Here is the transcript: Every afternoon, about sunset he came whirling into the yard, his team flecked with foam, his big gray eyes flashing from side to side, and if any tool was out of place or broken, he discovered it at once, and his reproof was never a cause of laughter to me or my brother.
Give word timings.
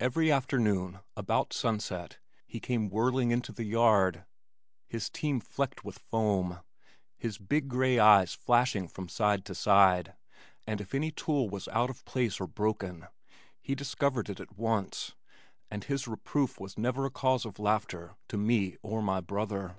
Every 0.00 0.32
afternoon, 0.32 0.98
about 1.16 1.52
sunset 1.52 2.18
he 2.44 2.58
came 2.58 2.88
whirling 2.88 3.30
into 3.30 3.52
the 3.52 3.62
yard, 3.62 4.24
his 4.88 5.08
team 5.08 5.38
flecked 5.38 5.84
with 5.84 6.00
foam, 6.00 6.58
his 7.16 7.38
big 7.38 7.68
gray 7.68 7.96
eyes 7.96 8.34
flashing 8.34 8.88
from 8.88 9.08
side 9.08 9.44
to 9.44 9.54
side, 9.54 10.14
and 10.66 10.80
if 10.80 10.92
any 10.92 11.12
tool 11.12 11.48
was 11.48 11.68
out 11.68 11.88
of 11.88 12.04
place 12.04 12.40
or 12.40 12.48
broken, 12.48 13.06
he 13.60 13.76
discovered 13.76 14.28
it 14.28 14.40
at 14.40 14.58
once, 14.58 15.14
and 15.70 15.84
his 15.84 16.08
reproof 16.08 16.58
was 16.58 16.76
never 16.76 17.06
a 17.06 17.10
cause 17.12 17.44
of 17.44 17.60
laughter 17.60 18.16
to 18.26 18.36
me 18.36 18.76
or 18.82 19.00
my 19.00 19.20
brother. 19.20 19.76